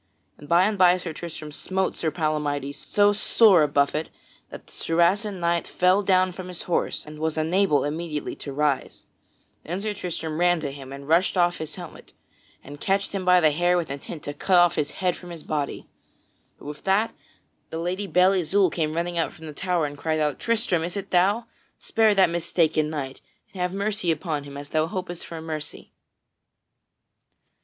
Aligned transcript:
Then 0.37 0.47
by 0.47 0.63
and 0.65 0.79
by 0.79 0.97
Sir 0.97 1.13
Tristram 1.13 1.51
smote 1.51 1.95
Sir 1.95 2.09
Palamydes 2.09 2.73
so 2.73 3.13
sore 3.13 3.61
a 3.61 3.67
buffet 3.67 4.09
that 4.49 4.65
the 4.65 4.71
Saracen 4.73 5.39
knight 5.39 5.67
fell 5.67 6.01
down 6.01 6.31
from 6.31 6.47
his 6.47 6.63
horse 6.63 7.05
and 7.05 7.19
was 7.19 7.37
unable 7.37 7.83
immediately 7.83 8.35
to 8.37 8.49
arise. 8.51 9.05
Then 9.63 9.79
Sir 9.79 9.93
Tristram 9.93 10.39
ran 10.39 10.59
to 10.61 10.71
him 10.71 10.91
and 10.91 11.07
rushed 11.07 11.37
off 11.37 11.59
his 11.59 11.75
helmet 11.75 12.13
and 12.63 12.81
catched 12.81 13.11
him 13.11 13.23
by 13.25 13.39
the 13.39 13.51
hair 13.51 13.77
with 13.77 13.91
intent 13.91 14.23
to 14.23 14.33
cut 14.33 14.73
his 14.73 14.89
head 15.05 15.15
from 15.15 15.29
off 15.29 15.33
his 15.33 15.43
body. 15.43 15.87
But 16.57 16.65
with 16.65 16.83
that 16.85 17.13
the 17.69 17.77
Lady 17.77 18.07
Belle 18.07 18.33
Isoult 18.33 18.73
came 18.73 18.95
running 18.95 19.17
from 19.17 19.23
out 19.23 19.37
the 19.37 19.53
tower 19.53 19.85
and 19.85 19.95
cried 19.95 20.19
out: 20.19 20.39
"Tristram, 20.39 20.83
is 20.83 20.97
it 20.97 21.11
thou? 21.11 21.45
Spare 21.77 22.15
that 22.15 22.27
mistaken 22.31 22.89
knight 22.89 23.21
and 23.53 23.61
have 23.61 23.71
mercy 23.71 24.09
upon 24.09 24.45
him 24.45 24.57
as 24.57 24.69
thou 24.69 24.87
hopest 24.87 25.23
for 25.23 25.39
mercy." 25.41 25.93